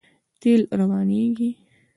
[0.41, 1.49] تېل روانېږي.